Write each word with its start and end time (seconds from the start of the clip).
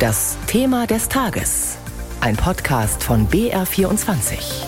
Das 0.00 0.38
Thema 0.46 0.86
des 0.86 1.10
Tages. 1.10 1.76
Ein 2.22 2.34
Podcast 2.34 3.04
von 3.04 3.28
BR24. 3.28 4.64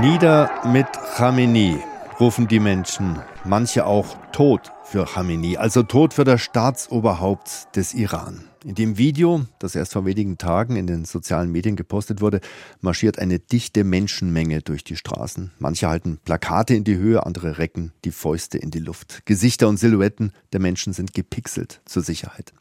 Nieder 0.00 0.48
mit 0.64 0.86
Khamenei, 1.16 1.82
rufen 2.20 2.46
die 2.46 2.60
Menschen, 2.60 3.18
manche 3.42 3.84
auch 3.84 4.16
tot 4.30 4.70
für 4.84 5.06
Khamenei, 5.06 5.58
also 5.58 5.82
tot 5.82 6.14
für 6.14 6.22
das 6.22 6.40
Staatsoberhaupt 6.40 7.74
des 7.74 7.94
Iran. 7.94 8.44
In 8.66 8.74
dem 8.74 8.98
Video, 8.98 9.46
das 9.60 9.76
erst 9.76 9.92
vor 9.92 10.06
wenigen 10.06 10.38
Tagen 10.38 10.74
in 10.74 10.88
den 10.88 11.04
sozialen 11.04 11.52
Medien 11.52 11.76
gepostet 11.76 12.20
wurde, 12.20 12.40
marschiert 12.80 13.16
eine 13.16 13.38
dichte 13.38 13.84
Menschenmenge 13.84 14.60
durch 14.60 14.82
die 14.82 14.96
Straßen. 14.96 15.52
Manche 15.60 15.88
halten 15.88 16.18
Plakate 16.24 16.74
in 16.74 16.82
die 16.82 16.96
Höhe, 16.96 17.24
andere 17.24 17.58
recken 17.58 17.92
die 18.04 18.10
Fäuste 18.10 18.58
in 18.58 18.72
die 18.72 18.80
Luft. 18.80 19.24
Gesichter 19.24 19.68
und 19.68 19.76
Silhouetten 19.76 20.32
der 20.52 20.58
Menschen 20.58 20.92
sind 20.92 21.14
gepixelt 21.14 21.80
zur 21.84 22.02
Sicherheit. 22.02 22.52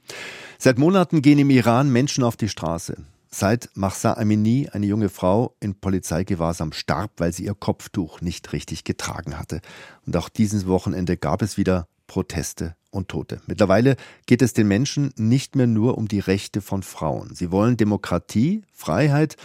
Seit 0.59 0.77
Monaten 0.77 1.23
gehen 1.23 1.39
im 1.39 1.49
Iran 1.49 1.91
Menschen 1.91 2.23
auf 2.23 2.37
die 2.37 2.49
Straße 2.49 2.97
seit 3.31 3.69
Mahsa 3.73 4.13
Amini, 4.13 4.69
eine 4.71 4.85
junge 4.85 5.09
Frau, 5.09 5.55
in 5.59 5.75
Polizeigewahrsam 5.75 6.71
starb, 6.71 7.11
weil 7.17 7.33
sie 7.33 7.43
ihr 7.43 7.53
Kopftuch 7.53 8.21
nicht 8.21 8.53
richtig 8.53 8.85
getragen 8.85 9.37
hatte. 9.37 9.59
Und 10.05 10.15
auch 10.15 10.29
dieses 10.29 10.67
Wochenende 10.67 11.17
gab 11.17 11.41
es 11.41 11.57
wieder 11.57 11.87
Proteste 12.07 12.75
und 12.91 13.09
Tote. 13.09 13.41
Mittlerweile 13.47 13.95
geht 14.25 14.41
es 14.41 14.53
den 14.53 14.67
Menschen 14.67 15.13
nicht 15.17 15.55
mehr 15.55 15.67
nur 15.67 15.97
um 15.97 16.07
die 16.07 16.19
Rechte 16.19 16.61
von 16.61 16.83
Frauen. 16.83 17.33
Sie 17.35 17.51
wollen 17.51 17.77
Demokratie, 17.77 18.63
Freiheit, 18.73 19.37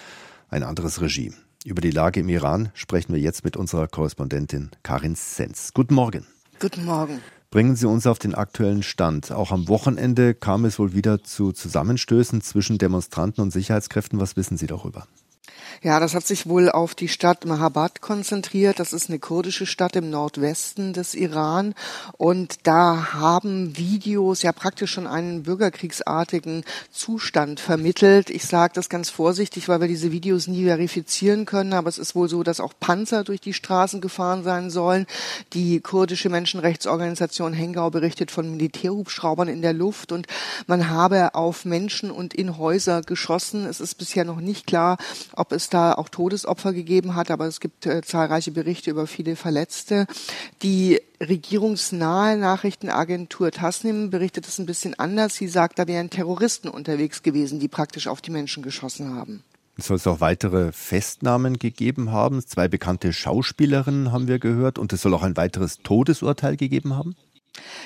ein 0.49 0.63
anderes 0.63 1.01
Regime. 1.01 1.35
Über 1.65 1.83
die 1.83 1.91
Lage 1.91 2.21
im 2.21 2.29
Iran 2.29 2.71
sprechen 2.75 3.13
wir 3.13 3.21
jetzt 3.21 3.45
mit 3.45 3.57
unserer 3.57 3.87
Korrespondentin 3.87 4.71
Karin 4.83 5.15
Sens. 5.15 5.73
Guten 5.75 5.95
Morgen. 5.95 6.27
Guten 6.59 6.85
Morgen. 6.85 7.21
Bringen 7.51 7.75
Sie 7.75 7.87
uns 7.87 8.07
auf 8.07 8.19
den 8.19 8.35
aktuellen 8.35 8.83
Stand. 8.83 9.33
Auch 9.33 9.51
am 9.51 9.67
Wochenende 9.69 10.35
kam 10.35 10.65
es 10.65 10.79
wohl 10.79 10.95
wieder 10.95 11.23
zu 11.23 11.53
Zusammenstößen 11.53 12.41
zwischen 12.43 12.79
Demonstranten 12.79 13.43
und 13.43 13.51
Sicherheitskräften. 13.51 14.21
Was 14.21 14.37
wissen 14.37 14.57
Sie 14.57 14.69
darüber? 14.69 15.07
Ja, 15.83 15.99
das 15.99 16.15
hat 16.15 16.27
sich 16.27 16.47
wohl 16.47 16.69
auf 16.69 16.95
die 16.95 17.09
Stadt 17.09 17.47
Mahabad 17.47 18.03
konzentriert. 18.03 18.79
Das 18.79 18.93
ist 18.93 19.09
eine 19.09 19.19
kurdische 19.19 19.65
Stadt 19.65 19.97
im 19.97 20.11
Nordwesten 20.11 20.93
des 20.93 21.15
Iran. 21.15 21.75
Und 22.19 22.59
da 22.65 23.15
haben 23.15 23.79
Videos 23.79 24.43
ja 24.43 24.53
praktisch 24.53 24.93
schon 24.93 25.07
einen 25.07 25.45
bürgerkriegsartigen 25.45 26.65
Zustand 26.91 27.61
vermittelt. 27.61 28.29
Ich 28.29 28.45
sage 28.45 28.75
das 28.75 28.91
ganz 28.91 29.09
vorsichtig, 29.09 29.71
weil 29.71 29.81
wir 29.81 29.89
diese 29.89 30.13
Videos 30.13 30.49
nie 30.49 30.67
verifizieren 30.67 31.47
können. 31.47 31.73
Aber 31.73 31.89
es 31.89 31.97
ist 31.97 32.15
wohl 32.15 32.29
so, 32.29 32.43
dass 32.43 32.61
auch 32.61 32.75
Panzer 32.79 33.25
durch 33.25 33.41
die 33.41 33.55
Straßen 33.55 34.03
gefahren 34.03 34.45
sein 34.45 34.69
sollen. 34.69 35.07
Die 35.55 35.81
kurdische 35.81 36.29
Menschenrechtsorganisation 36.29 37.55
Hengau 37.55 37.89
berichtet 37.89 38.31
von 38.31 38.51
Militärhubschraubern 38.51 39.49
in 39.49 39.63
der 39.63 39.73
Luft. 39.73 40.13
Und 40.13 40.27
man 40.67 40.91
habe 40.91 41.35
auf 41.35 41.65
Menschen 41.65 42.11
und 42.11 42.35
in 42.35 42.59
Häuser 42.59 43.01
geschossen. 43.01 43.65
Es 43.65 43.81
ist 43.81 43.95
bisher 43.95 44.27
noch 44.27 44.43
nicht 44.43 44.67
klar, 44.67 44.99
ob 45.35 45.53
es 45.53 45.69
da 45.69 45.95
auch 45.95 46.09
Todesopfer 46.09 46.73
gegeben 46.73 47.15
hat, 47.15 47.31
aber 47.31 47.47
es 47.47 47.61
gibt 47.61 47.87
äh, 47.87 48.03
zahlreiche 48.03 48.51
Berichte 48.51 48.91
über 48.91 49.07
viele 49.07 49.37
Verletzte. 49.37 50.07
Die 50.63 51.01
regierungsnahe 51.21 52.37
Nachrichtenagentur 52.37 53.51
Tasnim 53.51 54.11
berichtet 54.11 54.47
es 54.47 54.59
ein 54.59 54.67
bisschen 54.67 54.99
anders. 54.99 55.35
Sie 55.35 55.49
sagt, 55.49 55.79
da 55.79 55.87
wären 55.87 56.11
Terroristen 56.11 56.69
unterwegs 56.69 57.23
gewesen, 57.23 57.61
die 57.61 57.69
praktisch 57.69 58.07
auf 58.07 58.21
die 58.21 58.31
Menschen 58.31 58.63
geschossen 58.63 59.15
haben. 59.15 59.43
Es 59.77 59.87
soll 59.87 59.97
es 59.97 60.07
auch 60.07 60.21
weitere 60.21 60.73
Festnahmen 60.73 61.59
gegeben 61.59 62.13
haben. 62.13 62.45
Zwei 62.47 62.69
bekannte 62.69 63.13
Schauspielerinnen 63.15 64.13
haben 64.13 64.29
wir 64.29 64.39
gehört 64.39 64.79
und 64.79 64.93
es 64.93 65.01
soll 65.01 65.15
auch 65.15 65.23
ein 65.23 65.39
weiteres 65.39 65.79
Todesurteil 65.79 66.57
gegeben 66.57 66.97
haben. 66.97 67.17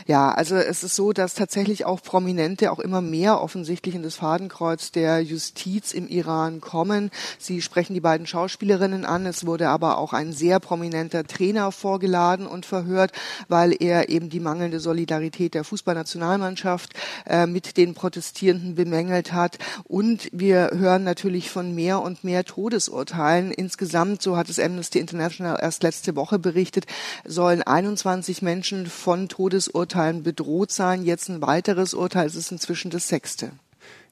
Ja, 0.06 0.32
also 0.32 0.56
es 0.56 0.82
ist 0.82 0.96
so, 0.96 1.12
dass 1.12 1.34
tatsächlich 1.34 1.84
auch 1.84 2.02
Prominente 2.02 2.70
auch 2.70 2.78
immer 2.78 3.00
mehr 3.00 3.40
offensichtlich 3.40 3.94
in 3.94 4.02
das 4.02 4.16
Fadenkreuz 4.16 4.90
der 4.92 5.20
Justiz 5.20 5.92
im 5.92 6.08
Iran 6.08 6.60
kommen. 6.60 7.10
Sie 7.38 7.62
sprechen 7.62 7.94
die 7.94 8.00
beiden 8.00 8.26
Schauspielerinnen 8.26 9.04
an. 9.04 9.26
Es 9.26 9.46
wurde 9.46 9.68
aber 9.68 9.98
auch 9.98 10.12
ein 10.12 10.32
sehr 10.32 10.60
prominenter 10.60 11.24
Trainer 11.24 11.72
vorgeladen 11.72 12.46
und 12.46 12.66
verhört, 12.66 13.12
weil 13.48 13.74
er 13.78 14.08
eben 14.08 14.30
die 14.30 14.40
mangelnde 14.40 14.80
Solidarität 14.80 15.54
der 15.54 15.64
Fußballnationalmannschaft 15.64 16.92
äh, 17.26 17.46
mit 17.46 17.76
den 17.76 17.94
Protestierenden 17.94 18.74
bemängelt 18.74 19.32
hat. 19.32 19.58
Und 19.84 20.28
wir 20.32 20.70
hören 20.74 21.04
natürlich 21.04 21.50
von 21.50 21.74
mehr 21.74 22.00
und 22.00 22.24
mehr 22.24 22.44
Todesurteilen. 22.44 23.50
Insgesamt, 23.50 24.22
so 24.22 24.36
hat 24.36 24.48
es 24.48 24.58
Amnesty 24.58 24.98
International 24.98 25.58
erst 25.60 25.82
letzte 25.82 26.16
Woche 26.16 26.38
berichtet, 26.38 26.86
sollen 27.24 27.62
21 27.62 28.42
Menschen 28.42 28.86
von 28.86 29.28
Todes 29.28 29.74
Todesurteilen 29.84 30.22
bedroht 30.22 30.70
sein. 30.70 31.04
Jetzt 31.04 31.28
ein 31.28 31.42
weiteres 31.42 31.94
Urteil, 31.94 32.26
es 32.26 32.34
ist 32.34 32.50
inzwischen 32.50 32.90
das 32.90 33.08
sechste. 33.08 33.52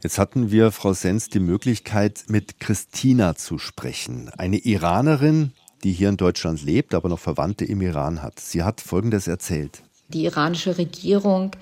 Jetzt 0.03 0.19
hatten 0.19 0.51
wir, 0.51 0.71
Frau 0.71 0.93
Sens, 0.93 1.29
die 1.29 1.41
Möglichkeit, 1.41 2.25
mit 2.29 2.61
Christina 2.61 3.35
zu 3.37 3.59
sprechen. 3.59 4.31
Eine 4.37 4.59
Iranerin, 4.59 5.53
die 5.83 5.93
hier 5.93 6.09
in 6.11 6.17
Deutschland 6.17 6.63
lebt, 6.63 6.95
aber 6.95 7.09
noch 7.09 7.19
Verwandte 7.19 7.65
im 7.65 7.81
Iran 7.81 8.23
hat. 8.23 8.39
Sie 8.39 8.63
hat 8.63 8.81
Folgendes 8.81 9.29
erzählt. 9.29 9.83
Die 10.09 10.25
iranische 10.25 10.77
Regierung 10.77 11.53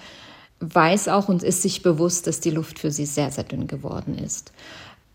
weiß 0.59 1.09
auch 1.09 1.28
und 1.28 1.42
ist 1.42 1.62
sich 1.62 1.82
bewusst, 1.82 2.27
dass 2.27 2.41
die 2.41 2.50
Luft 2.50 2.78
für 2.78 2.91
sie 2.91 3.06
sehr, 3.06 3.31
sehr 3.31 3.44
dünn 3.44 3.66
geworden 3.66 4.19
ist. 4.19 4.53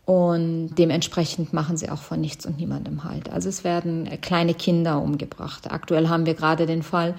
Und 0.06 0.76
dementsprechend 0.76 1.52
machen 1.52 1.78
sie 1.78 1.90
auch 1.90 2.02
von 2.02 2.22
nichts 2.22 2.46
und 2.46 2.58
niemandem 2.58 3.04
Halt. 3.04 3.30
Also 3.30 3.50
es 3.50 3.64
werden 3.64 4.08
kleine 4.22 4.54
Kinder 4.54 5.02
umgebracht. 5.02 5.72
Aktuell 5.72 6.10
haben 6.10 6.28
wir 6.28 6.36
gerade 6.36 6.68
den 6.68 6.84
Fall, 6.84 7.16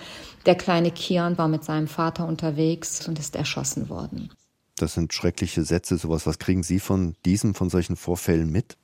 der 0.46 0.54
kleine 0.54 0.92
Kian 0.92 1.36
war 1.36 1.48
mit 1.48 1.64
seinem 1.64 1.88
Vater 1.88 2.28
unterwegs 2.28 3.08
und 3.08 3.18
ist 3.18 3.34
erschossen 3.34 3.88
worden. 3.88 4.30
Das 4.76 4.94
sind 4.94 5.12
schreckliche 5.12 5.64
Sätze. 5.64 5.96
Sowas, 5.96 6.26
was 6.26 6.38
kriegen 6.38 6.62
Sie 6.62 6.78
von 6.78 7.16
diesem, 7.24 7.54
von 7.54 7.70
solchen 7.70 7.96
Vorfällen 7.96 8.52
mit? 8.52 8.76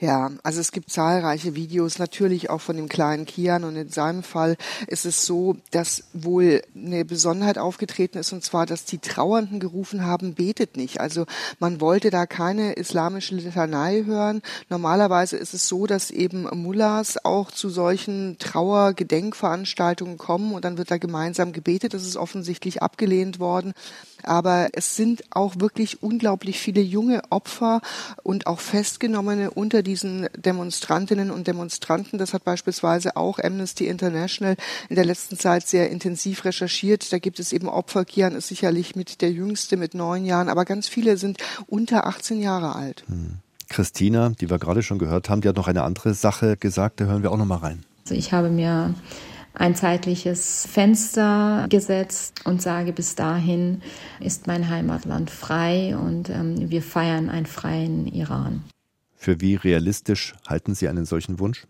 Ja, 0.00 0.30
also 0.42 0.60
es 0.60 0.72
gibt 0.72 0.90
zahlreiche 0.90 1.54
Videos, 1.54 1.98
natürlich 1.98 2.48
auch 2.48 2.60
von 2.62 2.76
dem 2.76 2.88
kleinen 2.88 3.26
Kian 3.26 3.64
und 3.64 3.76
in 3.76 3.90
seinem 3.90 4.22
Fall 4.22 4.56
ist 4.86 5.04
es 5.04 5.26
so, 5.26 5.56
dass 5.70 6.04
wohl 6.14 6.62
eine 6.74 7.04
Besonderheit 7.04 7.58
aufgetreten 7.58 8.16
ist 8.18 8.32
und 8.32 8.42
zwar, 8.42 8.64
dass 8.64 8.86
die 8.86 8.98
Trauernden 8.98 9.60
gerufen 9.60 10.06
haben, 10.06 10.34
betet 10.34 10.78
nicht. 10.78 11.00
Also 11.00 11.26
man 11.58 11.82
wollte 11.82 12.08
da 12.08 12.24
keine 12.24 12.72
islamische 12.72 13.34
Litanei 13.34 14.04
hören. 14.06 14.40
Normalerweise 14.70 15.36
ist 15.36 15.52
es 15.52 15.68
so, 15.68 15.86
dass 15.86 16.10
eben 16.10 16.48
Mullahs 16.62 17.22
auch 17.22 17.50
zu 17.50 17.68
solchen 17.68 18.38
Trauergedenkveranstaltungen 18.38 20.16
kommen 20.16 20.54
und 20.54 20.64
dann 20.64 20.78
wird 20.78 20.90
da 20.90 20.96
gemeinsam 20.96 21.52
gebetet. 21.52 21.92
Das 21.92 22.06
ist 22.06 22.16
offensichtlich 22.16 22.82
abgelehnt 22.82 23.38
worden. 23.38 23.74
Aber 24.22 24.68
es 24.72 24.96
sind 24.96 25.24
auch 25.30 25.54
wirklich 25.58 26.02
unglaublich 26.02 26.58
viele 26.58 26.80
junge 26.80 27.22
Opfer 27.30 27.80
und 28.22 28.46
auch 28.46 28.60
Festgenommene 28.60 29.49
unter 29.50 29.82
diesen 29.82 30.28
Demonstrantinnen 30.36 31.30
und 31.30 31.46
Demonstranten. 31.46 32.18
Das 32.18 32.32
hat 32.32 32.44
beispielsweise 32.44 33.16
auch 33.16 33.38
Amnesty 33.38 33.86
International 33.86 34.56
in 34.88 34.96
der 34.96 35.04
letzten 35.04 35.38
Zeit 35.38 35.66
sehr 35.66 35.90
intensiv 35.90 36.44
recherchiert. 36.44 37.12
Da 37.12 37.18
gibt 37.18 37.38
es 37.40 37.52
eben 37.52 37.68
Opfer. 37.68 38.04
Kian 38.04 38.34
ist 38.34 38.48
sicherlich 38.48 38.96
mit 38.96 39.20
der 39.20 39.32
jüngste 39.32 39.76
mit 39.76 39.94
neun 39.94 40.24
Jahren, 40.24 40.48
aber 40.48 40.64
ganz 40.64 40.88
viele 40.88 41.16
sind 41.16 41.38
unter 41.66 42.06
18 42.06 42.40
Jahre 42.40 42.74
alt. 42.74 43.04
Hm. 43.08 43.38
Christina, 43.68 44.30
die 44.30 44.50
wir 44.50 44.58
gerade 44.58 44.82
schon 44.82 44.98
gehört 44.98 45.30
haben, 45.30 45.42
die 45.42 45.48
hat 45.48 45.56
noch 45.56 45.68
eine 45.68 45.82
andere 45.82 46.12
Sache 46.14 46.56
gesagt. 46.56 47.00
Da 47.00 47.04
hören 47.04 47.22
wir 47.22 47.30
auch 47.30 47.36
noch 47.36 47.46
mal 47.46 47.56
rein. 47.56 47.84
Also 48.04 48.14
ich 48.14 48.32
habe 48.32 48.50
mir 48.50 48.94
ein 49.54 49.74
zeitliches 49.74 50.66
Fenster 50.70 51.66
gesetzt 51.68 52.40
und 52.44 52.62
sage, 52.62 52.92
bis 52.92 53.14
dahin 53.14 53.82
ist 54.20 54.46
mein 54.46 54.68
Heimatland 54.68 55.30
frei 55.30 55.96
und 55.96 56.30
ähm, 56.30 56.70
wir 56.70 56.82
feiern 56.82 57.28
einen 57.28 57.46
freien 57.46 58.06
Iran. 58.06 58.62
Für 59.22 59.38
wie 59.42 59.54
realistisch 59.54 60.32
halten 60.48 60.74
Sie 60.74 60.88
einen 60.88 61.04
solchen 61.04 61.38
Wunsch? 61.40 61.66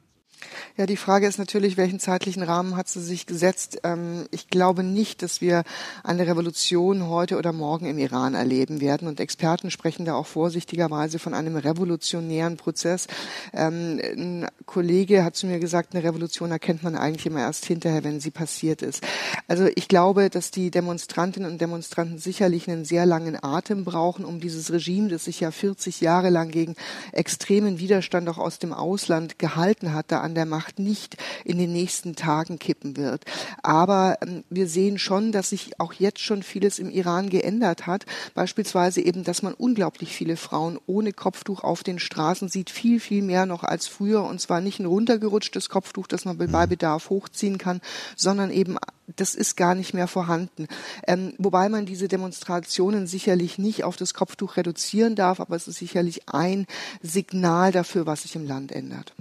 Ja, 0.76 0.86
die 0.86 0.96
Frage 0.96 1.26
ist 1.26 1.38
natürlich, 1.38 1.76
welchen 1.76 2.00
zeitlichen 2.00 2.42
Rahmen 2.42 2.76
hat 2.76 2.88
sie 2.88 3.02
sich 3.02 3.26
gesetzt? 3.26 3.80
Ähm, 3.84 4.26
ich 4.30 4.48
glaube 4.48 4.82
nicht, 4.82 5.22
dass 5.22 5.40
wir 5.40 5.64
eine 6.02 6.26
Revolution 6.26 7.08
heute 7.08 7.36
oder 7.36 7.52
morgen 7.52 7.86
im 7.86 7.98
Iran 7.98 8.34
erleben 8.34 8.80
werden. 8.80 9.08
Und 9.08 9.20
Experten 9.20 9.70
sprechen 9.70 10.04
da 10.04 10.14
auch 10.14 10.26
vorsichtigerweise 10.26 11.18
von 11.18 11.34
einem 11.34 11.56
revolutionären 11.56 12.56
Prozess. 12.56 13.06
Ähm, 13.52 14.00
ein 14.02 14.48
Kollege 14.66 15.24
hat 15.24 15.36
zu 15.36 15.46
mir 15.46 15.58
gesagt, 15.58 15.94
eine 15.94 16.04
Revolution 16.04 16.50
erkennt 16.50 16.82
man 16.82 16.96
eigentlich 16.96 17.26
immer 17.26 17.40
erst 17.40 17.66
hinterher, 17.66 18.04
wenn 18.04 18.20
sie 18.20 18.30
passiert 18.30 18.82
ist. 18.82 19.02
Also 19.48 19.68
ich 19.74 19.88
glaube, 19.88 20.30
dass 20.30 20.50
die 20.50 20.70
Demonstrantinnen 20.70 21.50
und 21.50 21.60
Demonstranten 21.60 22.18
sicherlich 22.18 22.68
einen 22.68 22.84
sehr 22.84 23.06
langen 23.06 23.42
Atem 23.42 23.84
brauchen, 23.84 24.24
um 24.24 24.40
dieses 24.40 24.72
Regime, 24.72 25.08
das 25.08 25.24
sich 25.24 25.40
ja 25.40 25.50
40 25.50 26.00
Jahre 26.00 26.30
lang 26.30 26.50
gegen 26.50 26.74
extremen 27.12 27.78
Widerstand 27.78 28.28
auch 28.28 28.38
aus 28.38 28.58
dem 28.58 28.72
Ausland 28.72 29.38
gehalten 29.38 29.92
hat, 29.92 30.06
da 30.12 30.20
an 30.30 30.34
der 30.36 30.46
Macht 30.46 30.78
nicht 30.78 31.16
in 31.44 31.58
den 31.58 31.72
nächsten 31.72 32.14
Tagen 32.14 32.60
kippen 32.60 32.96
wird. 32.96 33.24
Aber 33.62 34.18
ähm, 34.22 34.44
wir 34.48 34.68
sehen 34.68 34.98
schon, 34.98 35.32
dass 35.32 35.50
sich 35.50 35.80
auch 35.80 35.92
jetzt 35.92 36.20
schon 36.20 36.44
vieles 36.44 36.78
im 36.78 36.88
Iran 36.88 37.30
geändert 37.30 37.88
hat. 37.88 38.06
Beispielsweise 38.34 39.00
eben, 39.00 39.24
dass 39.24 39.42
man 39.42 39.54
unglaublich 39.54 40.14
viele 40.14 40.36
Frauen 40.36 40.78
ohne 40.86 41.12
Kopftuch 41.12 41.64
auf 41.64 41.82
den 41.82 41.98
Straßen 41.98 42.48
sieht, 42.48 42.70
viel, 42.70 43.00
viel 43.00 43.22
mehr 43.22 43.44
noch 43.44 43.64
als 43.64 43.88
früher. 43.88 44.22
Und 44.22 44.40
zwar 44.40 44.60
nicht 44.60 44.78
ein 44.78 44.86
runtergerutschtes 44.86 45.68
Kopftuch, 45.68 46.06
das 46.06 46.24
man 46.24 46.38
bei 46.38 46.46
mhm. 46.46 46.68
Bedarf 46.68 47.10
hochziehen 47.10 47.58
kann, 47.58 47.80
sondern 48.16 48.52
eben 48.52 48.76
das 49.16 49.34
ist 49.34 49.56
gar 49.56 49.74
nicht 49.74 49.94
mehr 49.94 50.06
vorhanden. 50.06 50.68
Ähm, 51.06 51.34
wobei 51.38 51.68
man 51.68 51.86
diese 51.86 52.08
Demonstrationen 52.08 53.06
sicherlich 53.06 53.58
nicht 53.58 53.84
auf 53.84 53.96
das 53.96 54.14
Kopftuch 54.14 54.56
reduzieren 54.56 55.16
darf, 55.16 55.40
aber 55.40 55.56
es 55.56 55.68
ist 55.68 55.78
sicherlich 55.78 56.28
ein 56.28 56.66
Signal 57.02 57.72
dafür, 57.72 58.06
was 58.06 58.22
sich 58.22 58.36
im 58.36 58.46
Land 58.46 58.72
ändert. 58.72 59.12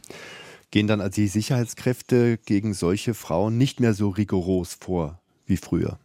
Gehen 0.71 0.88
dann 0.88 1.01
also 1.01 1.16
die 1.16 1.27
Sicherheitskräfte 1.27 2.38
gegen 2.38 2.74
solche 2.74 3.13
Frauen 3.13 3.57
nicht 3.57 3.80
mehr 3.80 3.94
so 3.94 4.10
rigoros 4.10 4.75
vor 4.80 5.19
wie 5.45 5.57
früher? 5.57 6.00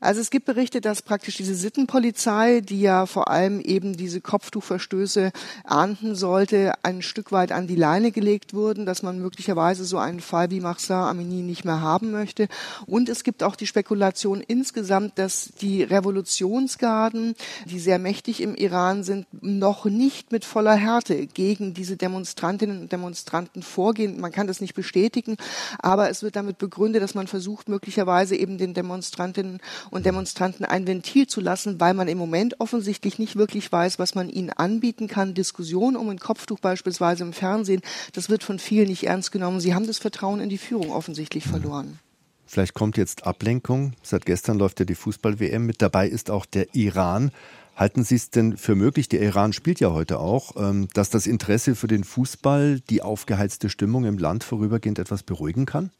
Also 0.00 0.20
es 0.20 0.30
gibt 0.30 0.46
Berichte, 0.46 0.80
dass 0.80 1.02
praktisch 1.02 1.36
diese 1.36 1.54
Sittenpolizei, 1.54 2.60
die 2.60 2.80
ja 2.80 3.06
vor 3.06 3.28
allem 3.28 3.60
eben 3.60 3.96
diese 3.96 4.20
Kopftuchverstöße 4.20 5.32
ahnden 5.64 6.14
sollte, 6.14 6.72
ein 6.82 7.02
Stück 7.02 7.32
weit 7.32 7.52
an 7.52 7.66
die 7.66 7.76
Leine 7.76 8.12
gelegt 8.12 8.54
wurden, 8.54 8.86
dass 8.86 9.02
man 9.02 9.18
möglicherweise 9.18 9.84
so 9.84 9.98
einen 9.98 10.20
Fall 10.20 10.50
wie 10.50 10.60
Mahsa 10.60 11.08
Amini 11.08 11.42
nicht 11.42 11.64
mehr 11.64 11.80
haben 11.80 12.10
möchte. 12.10 12.48
Und 12.86 13.08
es 13.08 13.24
gibt 13.24 13.42
auch 13.42 13.56
die 13.56 13.66
Spekulation 13.66 14.40
insgesamt, 14.40 15.18
dass 15.18 15.50
die 15.60 15.82
Revolutionsgarden, 15.82 17.34
die 17.66 17.78
sehr 17.78 17.98
mächtig 17.98 18.40
im 18.40 18.54
Iran 18.54 19.04
sind, 19.04 19.26
noch 19.42 19.84
nicht 19.84 20.32
mit 20.32 20.44
voller 20.44 20.74
Härte 20.74 21.26
gegen 21.26 21.74
diese 21.74 21.96
Demonstrantinnen 21.96 22.82
und 22.82 22.92
Demonstranten 22.92 23.62
vorgehen. 23.62 24.20
Man 24.20 24.32
kann 24.32 24.46
das 24.46 24.60
nicht 24.60 24.74
bestätigen, 24.74 25.36
aber 25.78 26.10
es 26.10 26.22
wird 26.22 26.36
damit 26.36 26.58
begründet, 26.58 27.02
dass 27.02 27.14
man 27.14 27.26
versucht, 27.26 27.68
möglicherweise 27.68 28.36
eben 28.36 28.58
den 28.58 28.74
Demonstrantinnen 28.74 29.53
und 29.90 30.06
Demonstranten 30.06 30.64
ein 30.64 30.86
Ventil 30.86 31.26
zu 31.26 31.40
lassen, 31.40 31.80
weil 31.80 31.94
man 31.94 32.08
im 32.08 32.18
Moment 32.18 32.60
offensichtlich 32.60 33.18
nicht 33.18 33.36
wirklich 33.36 33.70
weiß, 33.70 33.98
was 33.98 34.14
man 34.14 34.28
ihnen 34.28 34.50
anbieten 34.50 35.08
kann. 35.08 35.34
Diskussion 35.34 35.96
um 35.96 36.08
ein 36.08 36.18
Kopftuch 36.18 36.60
beispielsweise 36.60 37.24
im 37.24 37.32
Fernsehen, 37.32 37.82
das 38.12 38.28
wird 38.28 38.44
von 38.44 38.58
vielen 38.58 38.88
nicht 38.88 39.04
ernst 39.04 39.32
genommen. 39.32 39.60
Sie 39.60 39.74
haben 39.74 39.86
das 39.86 39.98
Vertrauen 39.98 40.40
in 40.40 40.48
die 40.48 40.58
Führung 40.58 40.90
offensichtlich 40.90 41.44
verloren. 41.44 41.98
Vielleicht 42.46 42.74
kommt 42.74 42.96
jetzt 42.96 43.26
Ablenkung. 43.26 43.94
Seit 44.02 44.26
gestern 44.26 44.58
läuft 44.58 44.78
ja 44.78 44.84
die 44.84 44.94
Fußball-WM. 44.94 45.66
Mit 45.66 45.82
dabei 45.82 46.08
ist 46.08 46.30
auch 46.30 46.46
der 46.46 46.74
Iran. 46.74 47.30
Halten 47.74 48.04
Sie 48.04 48.14
es 48.14 48.30
denn 48.30 48.56
für 48.56 48.76
möglich, 48.76 49.08
der 49.08 49.20
Iran 49.20 49.52
spielt 49.52 49.80
ja 49.80 49.90
heute 49.90 50.20
auch, 50.20 50.52
ähm, 50.56 50.88
dass 50.94 51.10
das 51.10 51.26
Interesse 51.26 51.74
für 51.74 51.88
den 51.88 52.04
Fußball 52.04 52.80
die 52.88 53.02
aufgeheizte 53.02 53.68
Stimmung 53.68 54.04
im 54.04 54.18
Land 54.18 54.44
vorübergehend 54.44 55.00
etwas 55.00 55.24
beruhigen 55.24 55.66
kann? 55.66 55.90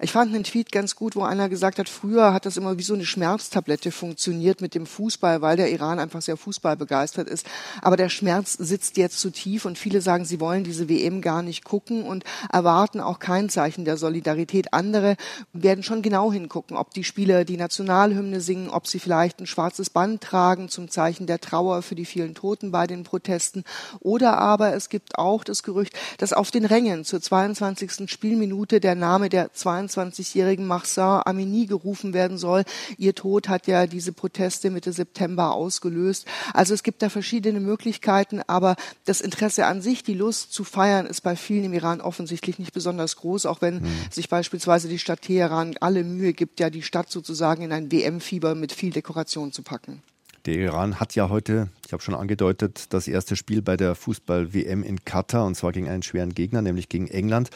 Ich 0.00 0.12
fand 0.12 0.34
einen 0.34 0.44
Tweet 0.44 0.72
ganz 0.72 0.96
gut, 0.96 1.14
wo 1.14 1.22
einer 1.22 1.48
gesagt 1.48 1.78
hat, 1.78 1.88
früher 1.88 2.32
hat 2.32 2.46
das 2.46 2.56
immer 2.56 2.78
wie 2.78 2.82
so 2.82 2.94
eine 2.94 3.04
Schmerztablette 3.04 3.92
funktioniert 3.92 4.62
mit 4.62 4.74
dem 4.74 4.86
Fußball, 4.86 5.42
weil 5.42 5.56
der 5.56 5.70
Iran 5.70 5.98
einfach 5.98 6.22
sehr 6.22 6.38
fußballbegeistert 6.38 7.28
ist. 7.28 7.46
Aber 7.82 7.96
der 7.98 8.08
Schmerz 8.08 8.54
sitzt 8.54 8.96
jetzt 8.96 9.20
zu 9.20 9.30
tief 9.30 9.66
und 9.66 9.78
viele 9.78 10.00
sagen, 10.00 10.24
sie 10.24 10.40
wollen 10.40 10.64
diese 10.64 10.88
WM 10.88 11.20
gar 11.20 11.42
nicht 11.42 11.64
gucken 11.64 12.04
und 12.04 12.24
erwarten 12.50 13.00
auch 13.00 13.18
kein 13.18 13.50
Zeichen 13.50 13.84
der 13.84 13.98
Solidarität. 13.98 14.72
Andere 14.72 15.16
werden 15.52 15.82
schon 15.82 16.00
genau 16.00 16.32
hingucken, 16.32 16.76
ob 16.76 16.92
die 16.94 17.04
Spieler 17.04 17.44
die 17.44 17.58
Nationalhymne 17.58 18.40
singen, 18.40 18.70
ob 18.70 18.86
sie 18.86 19.00
vielleicht 19.00 19.40
ein 19.40 19.46
schwarzes 19.46 19.90
Band 19.90 20.22
tragen 20.22 20.70
zum 20.70 20.88
Zeichen 20.88 21.26
der 21.26 21.40
Trauer 21.40 21.82
für 21.82 21.94
die 21.94 22.06
vielen 22.06 22.34
Toten 22.34 22.70
bei 22.70 22.86
den 22.86 23.02
Protesten. 23.02 23.64
Oder 24.00 24.38
aber 24.38 24.74
es 24.74 24.88
gibt 24.88 25.18
auch 25.18 25.44
das 25.44 25.62
Gerücht, 25.62 25.94
dass 26.16 26.32
auf 26.32 26.50
den 26.50 26.64
Rängen 26.64 27.04
zur 27.04 27.20
22. 27.20 28.10
Spielminute 28.10 28.80
der 28.80 28.94
Name 28.94 29.28
der 29.28 29.49
22-jährigen 29.56 30.66
Mahsa 30.66 31.22
Amini 31.24 31.66
gerufen 31.66 32.12
werden 32.12 32.38
soll. 32.38 32.64
Ihr 32.98 33.14
Tod 33.14 33.48
hat 33.48 33.66
ja 33.66 33.86
diese 33.86 34.12
Proteste 34.12 34.70
Mitte 34.70 34.92
September 34.92 35.52
ausgelöst. 35.52 36.26
Also 36.54 36.74
es 36.74 36.82
gibt 36.82 37.02
da 37.02 37.08
verschiedene 37.08 37.60
Möglichkeiten, 37.60 38.42
aber 38.46 38.76
das 39.04 39.20
Interesse 39.20 39.66
an 39.66 39.82
sich, 39.82 40.02
die 40.02 40.14
Lust 40.14 40.52
zu 40.52 40.64
feiern, 40.64 41.06
ist 41.06 41.22
bei 41.22 41.36
vielen 41.36 41.64
im 41.64 41.72
Iran 41.72 42.00
offensichtlich 42.00 42.58
nicht 42.58 42.72
besonders 42.72 43.16
groß, 43.16 43.46
auch 43.46 43.60
wenn 43.60 43.82
mhm. 43.82 43.88
sich 44.10 44.28
beispielsweise 44.28 44.88
die 44.88 44.98
Stadt 44.98 45.22
Teheran 45.22 45.74
alle 45.80 46.04
Mühe 46.04 46.32
gibt, 46.32 46.60
ja 46.60 46.70
die 46.70 46.82
Stadt 46.82 47.10
sozusagen 47.10 47.62
in 47.62 47.72
ein 47.72 47.92
WM-Fieber 47.92 48.54
mit 48.54 48.72
viel 48.72 48.90
Dekoration 48.90 49.52
zu 49.52 49.62
packen. 49.62 50.02
Der 50.46 50.54
Iran 50.54 50.98
hat 50.98 51.14
ja 51.14 51.28
heute, 51.28 51.68
ich 51.86 51.92
habe 51.92 52.02
schon 52.02 52.14
angedeutet, 52.14 52.86
das 52.94 53.08
erste 53.08 53.36
Spiel 53.36 53.60
bei 53.60 53.76
der 53.76 53.94
Fußball-WM 53.94 54.82
in 54.82 55.04
Katar 55.04 55.44
und 55.44 55.54
zwar 55.54 55.72
gegen 55.72 55.86
einen 55.86 56.02
schweren 56.02 56.32
Gegner, 56.32 56.62
nämlich 56.62 56.88
gegen 56.88 57.08
England. 57.08 57.50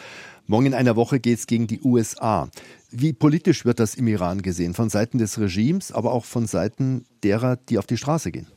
Morgen 0.47 0.67
in 0.67 0.75
einer 0.75 0.95
Woche 0.95 1.19
geht 1.19 1.39
es 1.39 1.47
gegen 1.47 1.67
die 1.67 1.81
USA. 1.81 2.51
Wie 2.91 3.15
politisch 3.15 3.65
wird 3.65 3.81
das 3.81 3.95
im 3.95 4.07
Iran 4.07 4.43
gesehen? 4.43 4.75
Von 4.75 4.91
Seiten 4.91 5.17
des 5.17 5.39
Regimes, 5.39 5.93
aber 5.93 6.13
auch 6.13 6.27
von 6.27 6.47
Seiten 6.47 7.07
derer, 7.23 7.57
die 7.57 7.79
auf 7.79 7.87
die 7.87 7.97
Straße 7.97 8.31
gehen? 8.31 8.49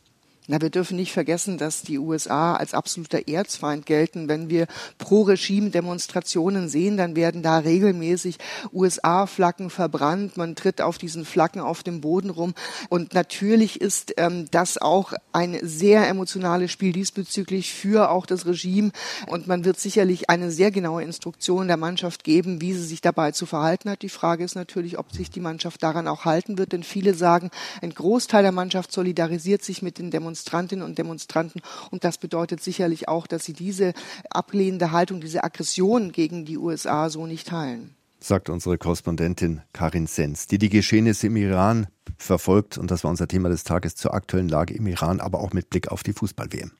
Na, 0.49 0.61
wir 0.61 0.69
dürfen 0.69 0.95
nicht 0.95 1.11
vergessen, 1.11 1.57
dass 1.57 1.81
die 1.81 1.99
USA 1.99 2.55
als 2.55 2.73
absoluter 2.73 3.27
Erzfeind 3.27 3.85
gelten. 3.85 4.29
Wenn 4.29 4.49
wir 4.49 4.67
Pro-Regime-Demonstrationen 4.97 6.69
sehen, 6.69 6.95
dann 6.95 7.17
werden 7.17 7.43
da 7.43 7.57
regelmäßig 7.57 8.37
USA-Flaggen 8.71 9.69
verbrannt. 9.69 10.37
Man 10.37 10.55
tritt 10.55 10.79
auf 10.81 10.97
diesen 10.97 11.25
Flaggen 11.25 11.59
auf 11.59 11.83
dem 11.83 11.99
Boden 11.99 12.29
rum. 12.29 12.53
Und 12.87 13.13
natürlich 13.13 13.81
ist 13.81 14.13
ähm, 14.15 14.47
das 14.49 14.77
auch 14.77 15.11
ein 15.33 15.59
sehr 15.63 16.07
emotionales 16.07 16.71
Spiel 16.71 16.93
diesbezüglich 16.93 17.73
für 17.73 18.09
auch 18.09 18.25
das 18.25 18.45
Regime. 18.45 18.91
Und 19.27 19.47
man 19.47 19.65
wird 19.65 19.81
sicherlich 19.81 20.29
eine 20.29 20.49
sehr 20.49 20.71
genaue 20.71 21.03
Instruktion 21.03 21.67
der 21.67 21.75
Mannschaft 21.75 22.23
geben, 22.23 22.61
wie 22.61 22.71
sie 22.71 22.85
sich 22.85 23.01
dabei 23.01 23.33
zu 23.33 23.45
verhalten 23.47 23.89
hat. 23.89 24.01
Die 24.01 24.07
Frage 24.07 24.45
ist 24.45 24.55
natürlich, 24.55 24.97
ob 24.97 25.11
sich 25.11 25.29
die 25.29 25.41
Mannschaft 25.41 25.83
daran 25.83 26.07
auch 26.07 26.23
halten 26.23 26.57
wird. 26.57 26.71
Denn 26.71 26.83
viele 26.83 27.15
sagen, 27.15 27.51
ein 27.81 27.93
Großteil 27.93 28.43
der 28.43 28.53
Mannschaft 28.53 28.93
solidarisiert 28.93 29.61
sich 29.61 29.81
mit 29.81 29.97
den 29.97 30.09
Demonstrationen 30.09 30.36
Demonstrantinnen 30.37 30.85
und 30.85 30.97
Demonstranten. 30.97 31.61
Und 31.91 32.03
das 32.03 32.17
bedeutet 32.17 32.61
sicherlich 32.61 33.07
auch, 33.07 33.27
dass 33.27 33.45
sie 33.45 33.53
diese 33.53 33.93
ablehnende 34.29 34.91
Haltung, 34.91 35.19
diese 35.19 35.43
Aggression 35.43 36.11
gegen 36.11 36.45
die 36.45 36.57
USA 36.57 37.09
so 37.09 37.25
nicht 37.25 37.47
teilen. 37.47 37.95
Sagt 38.19 38.49
unsere 38.49 38.77
Korrespondentin 38.77 39.61
Karin 39.73 40.07
Sens, 40.07 40.47
die 40.47 40.57
die 40.57 40.69
Geschehnisse 40.69 41.27
im 41.27 41.35
Iran 41.37 41.87
verfolgt. 42.17 42.77
Und 42.77 42.89
das 42.91 43.03
war 43.03 43.11
unser 43.11 43.27
Thema 43.27 43.49
des 43.49 43.63
Tages 43.63 43.95
zur 43.95 44.13
aktuellen 44.13 44.49
Lage 44.49 44.73
im 44.73 44.87
Iran, 44.87 45.19
aber 45.19 45.39
auch 45.39 45.53
mit 45.53 45.69
Blick 45.69 45.89
auf 45.89 46.03
die 46.03 46.13
Fußball-WM. 46.13 46.71